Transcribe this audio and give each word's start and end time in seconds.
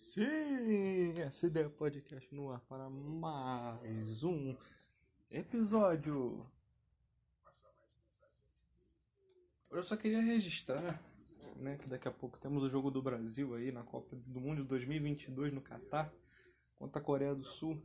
Sim, 0.00 1.18
essa 1.18 1.48
ideia 1.48 1.68
podcast 1.68 2.32
no 2.32 2.52
ar 2.52 2.60
para 2.60 2.88
mais 2.88 4.22
um 4.22 4.56
episódio. 5.28 6.40
Eu 9.68 9.82
só 9.82 9.96
queria 9.96 10.22
registrar, 10.22 11.02
né, 11.56 11.76
que 11.76 11.88
daqui 11.88 12.06
a 12.06 12.12
pouco 12.12 12.38
temos 12.38 12.62
o 12.62 12.70
jogo 12.70 12.92
do 12.92 13.02
Brasil 13.02 13.56
aí 13.56 13.72
na 13.72 13.82
Copa 13.82 14.14
do 14.14 14.40
Mundo 14.40 14.64
2022 14.64 15.52
no 15.52 15.60
Catar 15.60 16.14
contra 16.76 17.02
a 17.02 17.04
Coreia 17.04 17.34
do 17.34 17.44
Sul. 17.44 17.82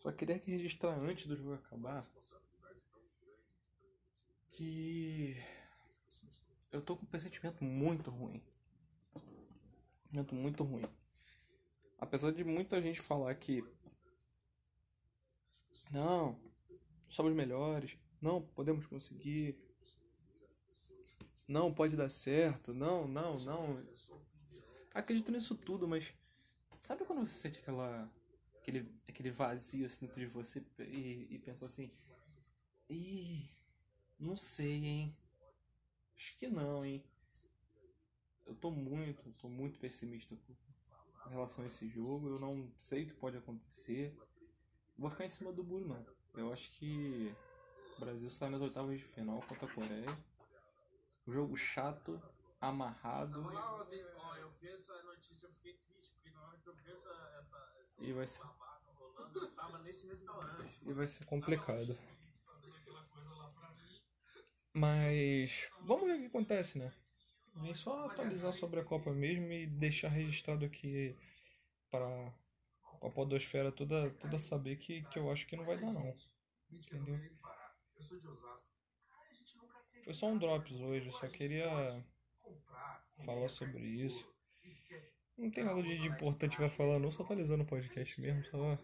Só 0.00 0.12
queria 0.12 0.38
que 0.38 0.50
registrar 0.50 1.00
antes 1.00 1.26
do 1.26 1.34
jogo 1.34 1.54
acabar 1.54 2.06
que 4.50 5.34
eu 6.70 6.82
tô 6.82 6.94
com 6.94 7.04
um 7.04 7.08
pressentimento 7.08 7.64
muito 7.64 8.10
ruim. 8.10 8.44
Pressentimento 10.14 10.34
muito 10.34 10.62
ruim. 10.62 10.84
Apesar 11.98 12.30
de 12.30 12.44
muita 12.44 12.80
gente 12.80 13.00
falar 13.00 13.34
que 13.34 13.64
não, 15.90 16.38
somos 17.08 17.34
melhores, 17.34 17.98
não 18.20 18.40
podemos 18.40 18.86
conseguir, 18.86 19.56
não 21.48 21.74
pode 21.74 21.96
dar 21.96 22.08
certo, 22.08 22.72
não, 22.72 23.08
não, 23.08 23.40
não. 23.40 23.84
Acredito 24.92 25.32
nisso 25.32 25.56
tudo, 25.56 25.88
mas 25.88 26.14
sabe 26.78 27.04
quando 27.04 27.26
você 27.26 27.34
sente 27.34 27.58
aquela 27.58 28.08
aquele, 28.58 28.88
aquele 29.08 29.30
vazio 29.32 29.86
assim 29.86 30.06
dentro 30.06 30.20
de 30.20 30.26
você 30.26 30.64
e, 30.78 31.26
e 31.28 31.38
pensa 31.40 31.64
assim, 31.64 31.90
e 32.88 33.50
não 34.18 34.36
sei, 34.36 34.84
hein? 34.84 35.16
Acho 36.16 36.36
que 36.36 36.46
não, 36.46 36.84
hein? 36.84 37.04
Eu 38.46 38.54
tô 38.54 38.70
muito, 38.70 39.30
tô 39.40 39.48
muito 39.48 39.78
pessimista 39.78 40.34
em 41.26 41.30
relação 41.30 41.64
a 41.64 41.68
esse 41.68 41.88
jogo. 41.88 42.28
Eu 42.28 42.38
não 42.38 42.70
sei 42.76 43.04
o 43.04 43.06
que 43.06 43.14
pode 43.14 43.36
acontecer. 43.36 44.16
Vou 44.96 45.10
ficar 45.10 45.24
em 45.24 45.28
cima 45.30 45.52
do 45.52 45.64
muro, 45.64 45.86
não. 45.86 46.06
Eu 46.34 46.52
acho 46.52 46.70
que 46.72 47.34
o 47.96 48.00
Brasil 48.00 48.28
sai 48.30 48.50
nas 48.50 48.60
oitavas 48.60 48.98
de 48.98 49.04
final 49.04 49.40
contra 49.42 49.66
a 49.66 49.74
Coreia. 49.74 50.06
Jogo 51.26 51.56
chato, 51.56 52.20
amarrado. 52.60 53.40
Eu 54.38 54.50
vi 54.50 54.68
essa 54.68 55.02
notícia, 55.02 55.46
eu 55.46 55.50
fiquei 55.50 55.74
triste, 55.74 56.14
porque 56.14 56.30
na 56.30 56.46
hora 56.46 56.58
que 56.58 56.68
eu 56.68 56.74
vi 56.74 56.90
essa, 56.92 57.08
essa, 57.38 57.72
essa 57.80 58.02
E 58.04 58.12
vai 58.12 58.26
ser, 58.26 58.42
babaca 58.42 58.90
rolando, 58.92 59.38
eu 59.38 59.50
tava 59.52 59.78
nesse 59.78 60.06
restaurante. 60.06 60.80
e 60.84 60.92
vai 60.92 61.08
ser 61.08 61.24
complicado. 61.24 61.96
Mas 64.72 65.70
vamos 65.82 66.06
ver 66.06 66.16
o 66.16 66.20
que 66.20 66.26
acontece, 66.26 66.78
né? 66.78 66.92
Vem 67.56 67.74
só 67.74 68.06
atualizar 68.06 68.52
sobre 68.52 68.80
a 68.80 68.84
Copa 68.84 69.12
mesmo 69.12 69.52
e 69.52 69.66
deixar 69.66 70.08
registrado 70.08 70.64
aqui 70.64 71.14
para 71.90 72.32
a 73.02 73.10
podosfera 73.10 73.70
toda, 73.70 74.10
toda 74.10 74.38
saber 74.38 74.76
que, 74.76 75.02
que 75.04 75.18
eu 75.18 75.30
acho 75.30 75.46
que 75.46 75.56
não 75.56 75.64
vai 75.64 75.78
dar 75.78 75.92
não. 75.92 76.14
Entendeu? 76.70 77.18
Foi 80.02 80.12
só 80.12 80.26
um 80.26 80.38
drops 80.38 80.80
hoje, 80.80 81.06
eu 81.06 81.12
só 81.12 81.28
queria 81.28 82.04
falar 83.24 83.48
sobre 83.48 83.82
isso. 83.84 84.26
Não 85.36 85.50
tem 85.50 85.64
nada 85.64 85.82
de, 85.82 85.98
de 85.98 86.08
importante 86.08 86.56
pra 86.56 86.68
falar 86.68 86.98
não, 86.98 87.10
só 87.10 87.22
atualizando 87.22 87.62
o 87.62 87.66
podcast 87.66 88.20
mesmo, 88.20 88.44
só... 88.44 88.78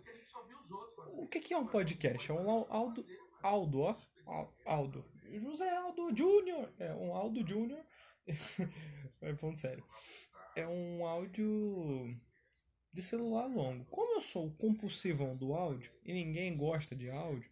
O 1.16 1.26
que 1.28 1.40
que 1.40 1.52
é 1.54 1.58
um 1.58 1.66
podcast? 1.66 2.30
É 2.30 2.34
um 2.34 2.50
Aldo... 2.72 3.04
Aldo, 3.42 3.80
ó. 3.80 3.96
Al- 4.26 4.54
Aldo. 4.64 5.04
José 5.24 5.68
Aldo 5.76 6.14
Júnior. 6.16 6.72
É 6.78 6.92
um 6.94 7.14
Aldo 7.14 7.46
Júnior. 7.46 7.84
é 9.20 9.32
ponto 9.34 9.58
sério. 9.58 9.84
É 10.56 10.66
um 10.66 11.06
áudio 11.06 12.16
de 12.92 13.02
celular 13.02 13.46
longo. 13.46 13.84
Como 13.86 14.16
eu 14.16 14.20
sou 14.20 14.46
o 14.46 14.54
compulsivão 14.54 15.36
do 15.36 15.54
áudio 15.54 15.92
e 16.04 16.12
ninguém 16.12 16.56
gosta 16.56 16.94
de 16.94 17.10
áudio, 17.10 17.50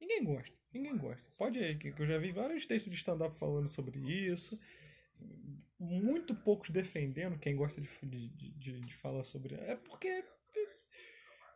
ninguém 0.00 0.24
gosta, 0.24 0.56
ninguém 0.72 0.96
gosta. 0.96 1.26
Pode 1.38 1.58
ir, 1.58 1.78
que 1.78 1.94
eu 1.96 2.06
já 2.06 2.18
vi 2.18 2.32
vários 2.32 2.66
textos 2.66 2.90
de 2.90 2.96
stand-up 2.96 3.36
falando 3.38 3.68
sobre 3.68 3.98
isso. 3.98 4.58
Muito 5.78 6.34
poucos 6.34 6.70
defendendo 6.70 7.38
quem 7.38 7.56
gosta 7.56 7.80
de, 7.80 7.88
de, 8.02 8.50
de, 8.52 8.80
de 8.80 8.94
falar 8.94 9.24
sobre. 9.24 9.54
É 9.54 9.76
porque 9.76 10.24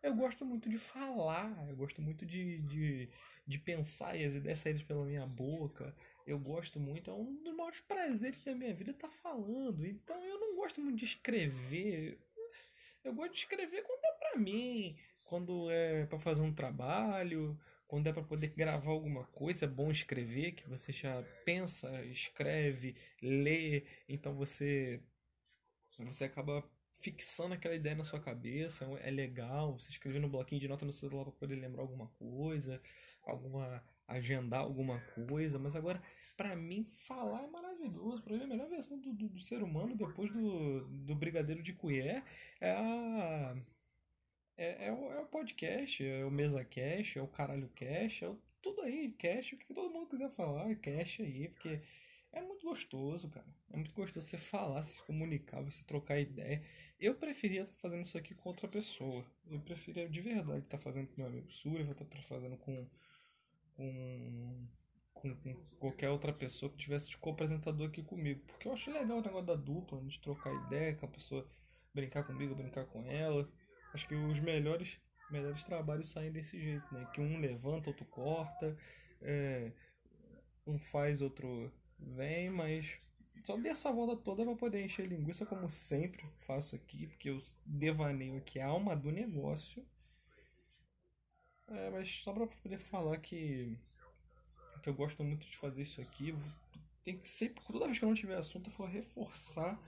eu 0.03 0.15
gosto 0.15 0.45
muito 0.45 0.69
de 0.69 0.79
falar, 0.79 1.67
eu 1.69 1.77
gosto 1.77 2.03
muito 2.03 2.27
de, 2.27 2.61
de, 2.61 3.09
de 3.47 3.59
pensar 3.59 4.15
e 4.15 4.25
as 4.25 4.35
ideias 4.35 4.59
saírem 4.59 4.85
pela 4.85 5.05
minha 5.05 5.27
boca. 5.27 5.97
Eu 6.27 6.39
gosto 6.39 6.81
muito, 6.81 7.11
é 7.11 7.15
um 7.15 7.43
dos 7.43 7.55
maiores 7.55 7.81
prazeres 7.83 8.43
da 8.43 8.55
minha 8.55 8.75
vida 8.75 8.93
estar 8.93 9.09
falando. 9.09 9.87
Então 9.87 10.25
eu 10.25 10.41
não 10.41 10.57
gosto 10.57 10.81
muito 10.81 10.99
de 10.99 11.05
escrever. 11.05 12.19
Eu 13.03 13.15
gosto 13.15 13.33
de 13.33 13.41
escrever 13.41 13.83
quando 13.83 14.05
é 14.05 14.13
pra 14.13 14.39
mim, 14.39 14.97
quando 15.25 15.71
é 15.71 16.07
pra 16.07 16.19
fazer 16.19 16.41
um 16.41 16.55
trabalho, 16.55 17.59
quando 17.87 18.09
é 18.09 18.13
pra 18.13 18.23
poder 18.23 18.49
gravar 18.49 18.91
alguma 18.91 19.25
coisa, 19.27 19.67
é 19.67 19.69
bom 19.69 19.91
escrever, 19.91 20.53
que 20.53 20.69
você 20.69 20.93
já 20.93 21.23
pensa, 21.45 22.03
escreve, 22.07 22.97
lê, 23.23 23.85
então 24.09 24.35
você 24.35 25.03
você 25.99 26.25
acaba 26.25 26.65
fixando 27.01 27.55
aquela 27.55 27.75
ideia 27.75 27.95
na 27.95 28.05
sua 28.05 28.21
cabeça, 28.21 28.85
é 29.03 29.11
legal, 29.11 29.79
você 29.79 29.91
escrever 29.91 30.19
no 30.21 30.29
bloquinho 30.29 30.61
de 30.61 30.69
nota 30.69 30.85
no 30.85 30.93
celular 30.93 31.25
para 31.25 31.33
poder 31.33 31.57
lembrar 31.57 31.83
alguma 31.83 32.09
coisa, 32.19 32.81
alguma 33.23 33.85
agendar 34.07 34.61
alguma 34.61 35.01
coisa, 35.29 35.59
mas 35.59 35.75
agora 35.75 36.03
Pra 36.37 36.57
mim, 36.57 36.85
falar 37.07 37.45
é 37.45 37.47
maravilhoso. 37.47 38.23
Pra 38.23 38.37
mim, 38.37 38.43
a 38.43 38.47
melhor 38.47 38.69
versão 38.69 38.99
do, 38.99 39.13
do, 39.13 39.29
do 39.29 39.41
ser 39.41 39.63
humano 39.63 39.95
depois 39.95 40.33
do, 40.33 40.81
do 40.89 41.15
Brigadeiro 41.15 41.63
de 41.63 41.73
Colher 41.73 42.25
é 42.61 42.73
a. 42.73 43.55
É, 44.57 44.87
é, 44.87 44.93
o, 44.93 45.13
é 45.13 45.21
o 45.21 45.27
podcast, 45.27 46.05
é 46.05 46.25
o 46.25 46.31
Mesa 46.31 46.65
Cash, 46.65 47.17
é 47.17 47.23
o 47.23 47.29
Caralho 47.29 47.69
Cash, 47.71 48.23
é 48.23 48.29
o, 48.29 48.39
tudo 48.63 48.83
aí, 48.83 49.13
cash, 49.19 49.53
o 49.53 49.57
que 49.59 49.75
todo 49.75 49.93
mundo 49.93 50.09
quiser 50.09 50.31
falar, 50.31 50.75
cash 50.77 51.21
aí, 51.21 51.49
porque 51.49 51.81
é 52.33 52.41
muito 52.41 52.65
gostoso, 52.65 53.29
cara. 53.29 53.47
É 53.73 53.77
muito 53.77 53.93
gostoso 53.93 54.27
você 54.27 54.39
falar, 54.39 54.83
se 54.83 55.03
comunicar, 55.03 55.61
você 55.61 55.83
trocar 55.85 56.21
ideia. 56.21 56.63
Eu 56.99 57.15
preferia 57.15 57.63
estar 57.63 57.75
fazendo 57.77 58.05
isso 58.05 58.17
aqui 58.17 58.35
com 58.35 58.49
outra 58.49 58.69
pessoa. 58.69 59.25
Eu 59.51 59.61
preferia 59.61 60.09
de 60.09 60.21
verdade 60.21 60.65
estar 60.65 60.79
fazendo 60.79 61.09
com 61.09 61.21
meu 61.21 61.27
amigo 61.27 61.51
Suri, 61.51 61.83
vou 61.83 61.93
estar 61.93 62.23
fazendo 62.23 62.57
com. 62.57 62.89
Com 63.75 64.69
com, 65.15 65.35
com 65.35 65.55
qualquer 65.79 66.11
outra 66.11 66.33
pessoa 66.33 66.71
que 66.71 66.77
tivesse 66.77 67.09
de 67.09 67.17
co-apresentador 67.17 67.89
aqui 67.89 68.03
comigo. 68.03 68.43
Porque 68.47 68.69
eu 68.69 68.73
acho 68.73 68.91
legal 68.91 69.19
o 69.19 69.23
negócio 69.23 69.47
da 69.47 69.55
dupla, 69.55 70.01
de 70.03 70.21
trocar 70.21 70.53
ideia 70.67 70.95
com 70.95 71.07
a 71.07 71.09
pessoa, 71.09 71.49
brincar 71.95 72.25
comigo, 72.25 72.55
brincar 72.55 72.85
com 72.87 73.07
ela. 73.07 73.49
Acho 73.95 74.07
que 74.07 74.15
os 74.15 74.39
melhores, 74.41 74.99
melhores 75.31 75.65
trabalhos 75.65 76.11
saem 76.11 76.31
desse 76.31 76.61
jeito, 76.61 76.93
né? 76.93 77.09
Que 77.15 77.21
um 77.21 77.41
levanta, 77.41 77.89
outro 77.89 78.05
corta, 78.07 78.77
é, 79.23 79.73
um 80.67 80.79
faz, 80.79 81.23
outro 81.23 81.73
vem, 81.99 82.51
mas 82.51 82.99
só 83.43 83.57
dei 83.57 83.73
essa 83.73 83.93
volta 83.93 84.17
toda 84.17 84.45
para 84.45 84.57
poder 84.57 84.85
encher 84.85 85.07
linguiça, 85.07 85.47
como 85.47 85.69
sempre 85.71 86.27
faço 86.41 86.77
aqui, 86.77 87.07
porque 87.07 87.31
eu 87.31 87.39
devaneio 87.65 88.37
aqui 88.37 88.61
a 88.61 88.67
alma 88.67 88.95
do 88.95 89.11
negócio. 89.11 89.85
É, 91.77 91.91
mas 91.91 92.09
só 92.09 92.33
para 92.33 92.47
poder 92.47 92.79
falar 92.79 93.19
que 93.19 93.79
que 94.85 94.91
eu 94.91 94.95
gosto 94.95 95.25
muito 95.25 95.47
de 95.47 95.57
fazer 95.57 95.81
isso 95.81 96.01
aqui. 96.03 96.35
Tem 97.03 97.17
que 97.17 97.29
sempre, 97.29 97.63
toda 97.65 97.87
vez 97.87 97.99
que 97.99 98.05
eu 98.05 98.09
não 98.09 98.15
tiver 98.15 98.37
assunto, 98.37 98.69
eu 98.69 98.77
vou 98.77 98.87
reforçar 98.87 99.81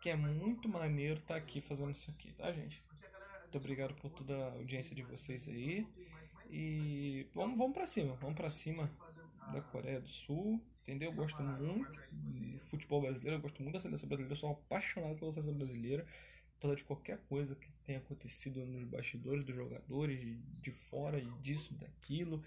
que 0.00 0.08
é 0.08 0.16
muito 0.16 0.68
maneiro 0.68 1.18
estar 1.18 1.34
aqui 1.34 1.60
fazendo 1.60 1.90
isso 1.90 2.10
aqui, 2.12 2.32
tá, 2.34 2.50
gente? 2.52 2.82
Muito 3.42 3.58
obrigado 3.58 3.94
por 3.94 4.08
toda 4.10 4.36
a 4.36 4.52
audiência 4.52 4.94
de 4.94 5.02
vocês 5.02 5.48
aí. 5.48 5.86
E 6.48 7.26
vamos, 7.34 7.58
vamos 7.58 7.74
pra 7.74 7.86
cima, 7.86 8.14
vamos 8.14 8.36
pra 8.36 8.50
cima 8.50 8.88
da 9.52 9.60
Coreia 9.60 10.00
do 10.00 10.08
Sul, 10.08 10.60
entendeu? 10.82 11.10
Eu 11.10 11.16
gosto 11.16 11.42
muito 11.42 11.98
de 12.12 12.58
futebol 12.70 13.00
brasileiro, 13.00 13.36
eu 13.36 13.42
gosto 13.42 13.60
muito 13.62 13.74
da 13.74 13.80
seleção 13.80 14.08
brasileira, 14.08 14.32
eu 14.32 14.38
sou 14.38 14.52
apaixonado 14.52 15.16
pela 15.16 15.32
seleção 15.32 15.54
brasileira. 15.54 16.06
Apesar 16.60 16.74
de 16.74 16.84
qualquer 16.84 17.16
coisa 17.26 17.54
que 17.54 17.70
tenha 17.86 17.98
acontecido 18.00 18.66
nos 18.66 18.84
bastidores 18.84 19.42
dos 19.46 19.56
jogadores, 19.56 20.20
de 20.60 20.70
fora 20.70 21.18
e 21.18 21.24
disso, 21.40 21.72
daquilo 21.72 22.42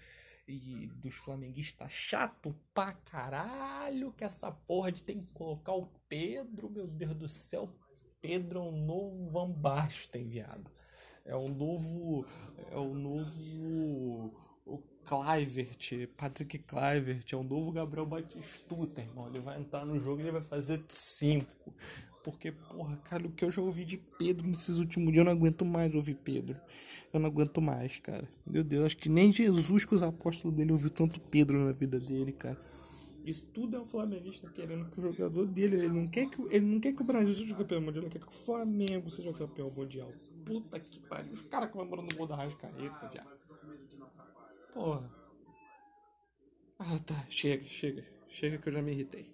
e 0.46 0.86
dos 1.02 1.16
flamenguistas 1.16 1.90
chato 1.90 2.54
pra 2.72 2.92
caralho 2.92 4.12
que 4.12 4.22
essa 4.22 4.52
porra 4.52 4.92
de 4.92 5.02
tem 5.02 5.20
que 5.20 5.32
colocar 5.32 5.72
o 5.72 5.88
Pedro, 6.08 6.70
meu 6.70 6.86
Deus 6.86 7.14
do 7.14 7.28
céu, 7.28 7.74
Pedro 8.22 8.60
é 8.60 8.62
um 8.62 8.86
novo 8.86 9.30
Van 9.30 9.50
Basten, 9.50 10.28
viado. 10.28 10.70
É 11.24 11.34
um 11.34 11.48
novo 11.48 12.24
é 12.70 12.76
o 12.76 12.94
novo 12.94 14.32
o 14.64 14.78
Clivert, 15.04 16.06
Patrick 16.16 16.58
Clivert, 16.60 17.32
é 17.32 17.36
um 17.36 17.42
novo 17.42 17.72
Gabriel 17.72 18.06
Batistuta, 18.06 19.00
irmão. 19.00 19.26
Ele 19.26 19.40
vai 19.40 19.58
entrar 19.58 19.84
no 19.84 19.98
jogo 19.98 20.20
e 20.20 20.24
ele 20.24 20.30
vai 20.30 20.42
fazer 20.42 20.84
5. 20.86 21.74
Porque, 22.24 22.50
porra, 22.50 22.96
cara, 23.04 23.26
o 23.26 23.30
que 23.30 23.44
eu 23.44 23.50
já 23.50 23.60
ouvi 23.60 23.84
de 23.84 23.98
Pedro 23.98 24.48
nesses 24.48 24.78
últimos 24.78 25.12
dias, 25.12 25.18
eu 25.18 25.24
não 25.26 25.32
aguento 25.32 25.62
mais 25.62 25.94
ouvir 25.94 26.14
Pedro. 26.14 26.56
Eu 27.12 27.20
não 27.20 27.26
aguento 27.26 27.60
mais, 27.60 27.98
cara. 27.98 28.26
Meu 28.46 28.64
Deus, 28.64 28.86
acho 28.86 28.96
que 28.96 29.10
nem 29.10 29.30
Jesus 29.30 29.84
com 29.84 29.94
os 29.94 30.02
apóstolos 30.02 30.56
dele 30.56 30.72
ouviu 30.72 30.88
tanto 30.88 31.20
Pedro 31.20 31.62
na 31.62 31.72
vida 31.72 32.00
dele, 32.00 32.32
cara. 32.32 32.58
Isso 33.26 33.46
tudo 33.52 33.76
é 33.76 33.80
o 33.80 33.84
flamenguista 33.84 34.48
querendo 34.50 34.86
que 34.86 34.98
o 35.00 35.02
jogador 35.02 35.46
dele, 35.46 35.76
ele 35.76 35.88
não 35.88 36.08
quer 36.08 36.28
que, 36.30 36.40
ele 36.50 36.64
não 36.64 36.80
quer 36.80 36.94
que 36.94 37.02
o 37.02 37.04
Brasil 37.04 37.34
seja 37.34 37.54
campeão 37.54 37.80
mundial, 37.80 38.04
ele 38.04 38.10
quer 38.10 38.20
que 38.20 38.28
o 38.28 38.30
Flamengo 38.30 39.10
seja 39.10 39.32
campeão 39.34 39.70
mundial. 39.70 40.10
Puta 40.46 40.80
que 40.80 41.00
pariu. 41.00 41.32
Os 41.32 41.42
caras 41.42 41.70
comemorando 41.70 42.14
o 42.14 42.16
gol 42.16 42.26
da 42.26 42.36
Rascaeta, 42.36 43.08
viado. 43.08 43.28
Porra. 44.72 45.10
Ah, 46.78 46.98
tá. 47.04 47.26
Chega, 47.28 47.66
chega. 47.66 48.04
Chega 48.28 48.56
que 48.58 48.68
eu 48.68 48.72
já 48.72 48.80
me 48.80 48.92
irritei. 48.92 49.26